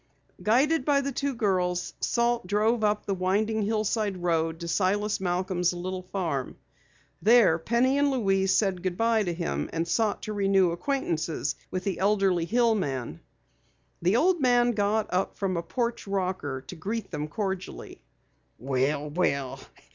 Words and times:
Guided 0.41 0.83
by 0.83 1.01
the 1.01 1.11
two 1.11 1.35
girls, 1.35 1.93
Salt 1.99 2.47
drove 2.47 2.83
up 2.83 3.05
the 3.05 3.13
winding 3.13 3.61
hillside 3.61 4.17
road 4.17 4.59
to 4.61 4.67
Silas 4.67 5.19
Malcom's 5.19 5.73
little 5.73 6.01
farm. 6.01 6.57
There 7.21 7.59
Penny 7.59 7.99
and 7.99 8.09
Louise 8.09 8.51
said 8.51 8.81
goodbye 8.81 9.21
to 9.21 9.31
him 9.31 9.69
and 9.71 9.87
sought 9.87 10.23
to 10.23 10.33
renew 10.33 10.71
acquaintances 10.71 11.53
with 11.69 11.83
the 11.83 11.99
elderly 11.99 12.45
hillman. 12.45 13.19
The 14.01 14.15
old 14.15 14.41
man 14.41 14.71
got 14.71 15.05
up 15.13 15.37
from 15.37 15.55
a 15.55 15.61
porch 15.61 16.07
rocker 16.07 16.61
to 16.65 16.75
greet 16.75 17.11
them 17.11 17.27
cordially. 17.27 18.01
"Well! 18.57 19.07
Well! 19.11 19.59